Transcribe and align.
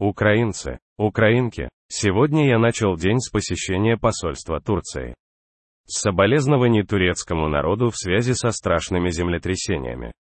Украинцы, 0.00 0.78
украинки, 0.96 1.68
сегодня 1.88 2.48
я 2.48 2.58
начал 2.58 2.96
день 2.96 3.18
с 3.18 3.28
посещения 3.28 3.98
посольства 3.98 4.58
Турции. 4.58 5.14
Соболезнований 5.84 6.84
турецкому 6.84 7.48
народу 7.48 7.90
в 7.90 7.96
связи 7.98 8.32
со 8.32 8.50
страшными 8.50 9.10
землетрясениями. 9.10 10.12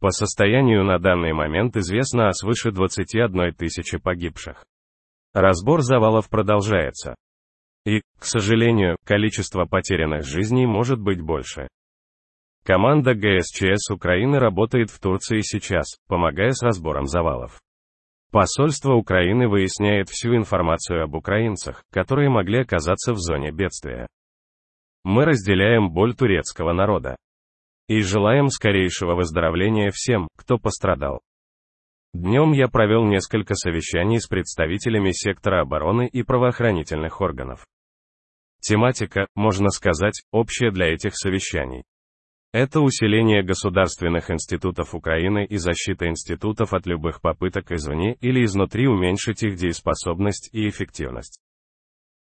По 0.00 0.10
состоянию 0.10 0.84
на 0.84 0.98
данный 0.98 1.32
момент 1.32 1.78
известно 1.78 2.28
о 2.28 2.34
свыше 2.34 2.72
21 2.72 3.54
тысячи 3.54 3.96
погибших. 3.96 4.62
Разбор 5.32 5.80
завалов 5.80 6.28
продолжается. 6.28 7.14
И, 7.86 8.02
к 8.18 8.24
сожалению, 8.26 8.98
количество 9.02 9.64
потерянных 9.64 10.26
жизней 10.26 10.66
может 10.66 11.00
быть 11.00 11.22
больше. 11.22 11.68
Команда 12.66 13.14
ГСЧС 13.14 13.90
Украины 13.90 14.38
работает 14.38 14.90
в 14.90 15.00
Турции 15.00 15.40
сейчас, 15.40 15.96
помогая 16.06 16.50
с 16.50 16.62
разбором 16.62 17.06
завалов. 17.06 17.62
Посольство 18.30 18.94
Украины 18.94 19.48
выясняет 19.48 20.08
всю 20.08 20.36
информацию 20.36 21.04
об 21.04 21.14
украинцах, 21.14 21.84
которые 21.90 22.28
могли 22.28 22.60
оказаться 22.60 23.12
в 23.12 23.18
зоне 23.18 23.52
бедствия. 23.52 24.08
Мы 25.04 25.24
разделяем 25.24 25.90
боль 25.90 26.14
турецкого 26.14 26.72
народа. 26.72 27.16
И 27.88 28.00
желаем 28.02 28.48
скорейшего 28.48 29.14
выздоровления 29.14 29.92
всем, 29.92 30.26
кто 30.36 30.58
пострадал. 30.58 31.20
Днем 32.12 32.52
я 32.52 32.66
провел 32.66 33.04
несколько 33.04 33.54
совещаний 33.54 34.18
с 34.18 34.26
представителями 34.26 35.12
сектора 35.12 35.60
обороны 35.60 36.08
и 36.08 36.22
правоохранительных 36.22 37.20
органов. 37.20 37.64
Тематика, 38.60 39.28
можно 39.36 39.70
сказать, 39.70 40.22
общая 40.32 40.72
для 40.72 40.86
этих 40.86 41.16
совещаний. 41.16 41.84
Это 42.52 42.80
усиление 42.80 43.42
государственных 43.42 44.30
институтов 44.30 44.94
Украины 44.94 45.44
и 45.44 45.56
защита 45.56 46.08
институтов 46.08 46.72
от 46.72 46.86
любых 46.86 47.20
попыток 47.20 47.70
извне 47.72 48.14
или 48.20 48.44
изнутри 48.44 48.86
уменьшить 48.86 49.42
их 49.42 49.56
дееспособность 49.56 50.48
и 50.52 50.68
эффективность. 50.68 51.40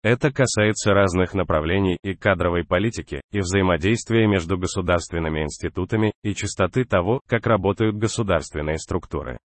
Это 0.02 0.32
касается 0.32 0.94
разных 0.94 1.34
направлений 1.34 1.98
и 2.04 2.16
кадровой 2.16 2.64
политики, 2.64 3.22
и 3.32 3.40
взаимодействия 3.40 4.28
между 4.28 4.58
государственными 4.58 5.42
институтами, 5.44 6.14
и 6.24 6.34
частоты 6.34 6.86
того, 6.86 7.20
как 7.28 7.46
работают 7.48 7.98
государственные 7.98 8.78
структуры. 8.78 9.40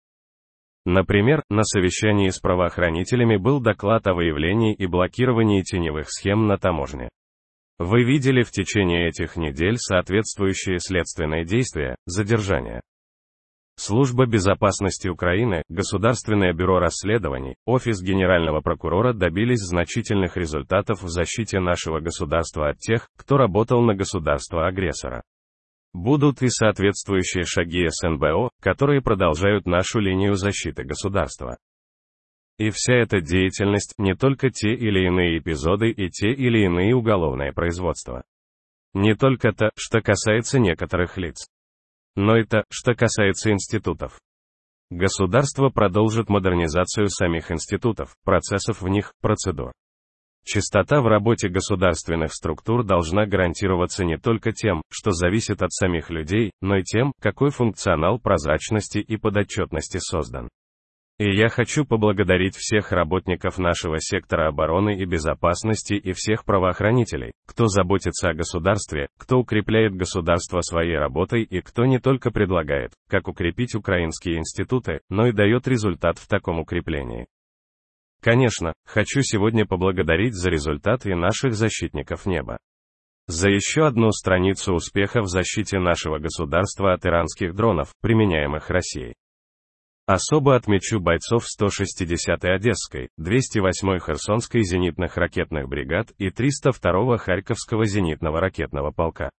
Например, 0.85 1.43
на 1.49 1.63
совещании 1.63 2.29
с 2.29 2.39
правоохранителями 2.39 3.37
был 3.37 3.61
доклад 3.61 4.07
о 4.09 4.15
выявлении 4.15 4.75
и 4.75 4.87
блокировании 4.87 5.63
теневых 5.63 6.11
схем 6.11 6.47
на 6.47 6.59
таможне. 6.59 7.09
Вы 7.85 8.05
видели 8.05 8.45
в 8.45 8.53
течение 8.53 9.09
этих 9.09 9.37
недель 9.37 9.77
соответствующие 9.77 10.79
следственные 10.79 11.45
действия, 11.45 11.97
задержания. 12.07 12.81
Служба 13.77 14.25
безопасности 14.27 15.09
Украины, 15.09 15.65
Государственное 15.69 16.53
бюро 16.53 16.79
расследований, 16.79 17.57
Офис 17.67 18.01
Генерального 18.01 18.61
прокурора 18.61 19.13
добились 19.13 19.67
значительных 19.67 20.37
результатов 20.37 21.03
в 21.03 21.09
защите 21.09 21.59
нашего 21.59 21.99
государства 21.99 22.69
от 22.69 22.79
тех, 22.79 23.09
кто 23.19 23.37
работал 23.37 23.83
на 23.83 23.97
государство-агрессора. 23.97 25.25
Будут 25.93 26.41
и 26.43 26.51
соответствующие 26.51 27.43
шаги 27.43 27.89
СНБО, 27.89 28.51
которые 28.61 29.03
продолжают 29.03 29.67
нашу 29.67 29.99
линию 29.99 30.37
защиты 30.37 30.85
государства. 30.85 31.57
И 32.59 32.71
вся 32.71 32.95
эта 32.95 33.21
деятельность 33.21 33.95
не 33.99 34.15
только 34.15 34.51
те 34.51 34.75
или 34.75 35.07
иные 35.07 35.39
эпизоды 35.39 35.91
и 35.91 36.11
те 36.11 36.31
или 36.31 36.65
иные 36.65 36.95
уголовные 36.95 37.53
производства. 37.53 38.25
Не 38.95 39.15
только 39.15 39.53
то, 39.53 39.71
что 39.77 40.01
касается 40.01 40.59
некоторых 40.59 41.17
лиц. 41.17 41.47
Но 42.15 42.37
это, 42.37 42.65
что 42.71 42.95
касается 42.95 43.51
институтов. 43.51 44.21
Государство 44.91 45.71
продолжит 45.71 46.29
модернизацию 46.29 47.09
самих 47.09 47.51
институтов, 47.51 48.15
процессов 48.25 48.83
в 48.83 48.89
них, 48.89 49.15
процедур. 49.23 49.73
Чистота 50.45 51.01
в 51.01 51.07
работе 51.07 51.49
государственных 51.49 52.35
структур 52.35 52.85
должна 52.85 53.27
гарантироваться 53.27 54.05
не 54.05 54.19
только 54.19 54.53
тем, 54.53 54.83
что 54.91 55.13
зависит 55.13 55.63
от 55.63 55.73
самих 55.73 56.11
людей, 56.11 56.51
но 56.61 56.77
и 56.77 56.83
тем, 56.83 57.13
какой 57.21 57.51
функционал 57.51 58.19
прозрачности 58.19 58.99
и 58.99 59.17
подотчетности 59.17 59.99
создан. 59.99 60.49
И 61.23 61.37
я 61.37 61.49
хочу 61.51 61.85
поблагодарить 61.85 62.57
всех 62.57 62.91
работников 62.91 63.57
нашего 63.57 64.01
сектора 64.01 64.49
обороны 64.49 64.97
и 64.97 65.05
безопасности 65.05 65.95
и 65.95 66.11
всех 66.11 66.45
правоохранителей, 66.45 67.31
кто 67.47 67.69
заботится 67.69 68.31
о 68.31 68.35
государстве, 68.35 69.07
кто 69.21 69.39
укрепляет 69.39 69.95
государство 69.95 70.63
своей 70.63 70.97
работой 70.97 71.45
и 71.45 71.61
кто 71.61 71.85
не 71.85 72.01
только 72.01 72.33
предлагает, 72.33 72.95
как 73.09 73.29
укрепить 73.29 73.77
украинские 73.77 74.39
институты, 74.39 74.99
но 75.11 75.29
и 75.29 75.33
дает 75.33 75.69
результат 75.69 76.19
в 76.19 76.27
таком 76.27 76.59
укреплении. 76.59 77.29
Конечно, 78.21 78.73
хочу 78.85 79.23
сегодня 79.23 79.65
поблагодарить 79.65 80.35
за 80.35 80.51
результат 80.51 81.07
и 81.07 81.15
наших 81.15 81.55
защитников 81.55 82.27
неба. 82.27 82.59
За 83.29 83.49
еще 83.49 83.87
одну 83.87 84.11
страницу 84.11 84.75
успеха 84.75 85.23
в 85.23 85.29
защите 85.29 85.79
нашего 85.79 86.19
государства 86.19 86.95
от 86.95 87.07
иранских 87.07 87.55
дронов, 87.55 87.93
применяемых 88.01 88.71
Россией. 88.71 89.15
Особо 90.13 90.57
отмечу 90.57 91.01
бойцов 91.01 91.45
160-й 91.45 92.55
Одесской, 92.55 93.09
208-й 93.19 93.99
Херсонской 93.99 94.63
зенитных 94.63 95.17
ракетных 95.17 95.71
бригад 95.71 96.09
и 96.19 96.29
302-го 96.29 97.17
Харьковского 97.17 97.87
зенитного 97.87 98.39
ракетного 98.39 98.91
полка. 98.91 99.31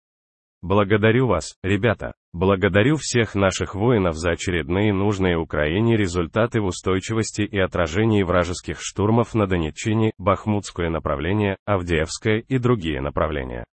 Благодарю 0.64 1.28
вас, 1.28 1.54
ребята. 1.62 2.14
Благодарю 2.34 2.96
всех 2.96 3.36
наших 3.36 3.76
воинов 3.76 4.16
за 4.16 4.32
очередные 4.32 4.92
нужные 4.94 5.38
Украине 5.38 5.96
результаты 5.96 6.60
в 6.60 6.66
устойчивости 6.66 7.44
и 7.44 7.60
отражении 7.60 8.24
вражеских 8.24 8.78
штурмов 8.82 9.36
на 9.36 9.46
Донеччине, 9.46 10.14
Бахмутское 10.18 10.90
направление, 10.90 11.58
Авдеевское 11.68 12.40
и 12.40 12.58
другие 12.58 13.00
направления. 13.00 13.66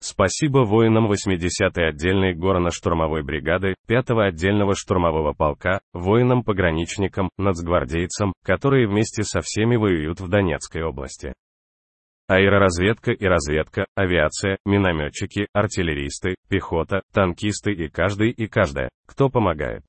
Спасибо 0.00 0.60
воинам 0.60 1.10
80-й 1.10 1.84
отдельной 1.84 2.32
горно-штурмовой 2.32 3.24
бригады, 3.24 3.74
5-го 3.88 4.20
отдельного 4.20 4.76
штурмового 4.76 5.32
полка, 5.32 5.80
воинам-пограничникам, 5.92 7.30
нацгвардейцам, 7.36 8.32
которые 8.44 8.86
вместе 8.86 9.24
со 9.24 9.40
всеми 9.40 9.74
воюют 9.74 10.20
в 10.20 10.28
Донецкой 10.28 10.84
области. 10.84 11.34
Аэроразведка 12.28 13.10
и 13.10 13.24
разведка, 13.24 13.86
авиация, 13.96 14.58
минометчики, 14.64 15.48
артиллеристы, 15.52 16.36
пехота, 16.48 17.02
танкисты 17.12 17.72
и 17.72 17.88
каждый 17.88 18.30
и 18.30 18.46
каждая, 18.46 18.90
кто 19.06 19.30
помогает. 19.30 19.82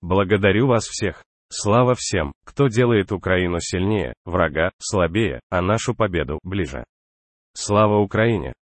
Благодарю 0.00 0.68
вас 0.68 0.84
всех. 0.84 1.22
Слава 1.50 1.94
всем, 1.94 2.32
кто 2.46 2.68
делает 2.68 3.12
Украину 3.12 3.58
сильнее, 3.60 4.14
врага 4.24 4.70
слабее, 4.78 5.40
а 5.50 5.60
нашу 5.60 5.94
победу 5.94 6.38
ближе. 6.42 6.84
Слава 7.52 7.98
Украине! 7.98 8.54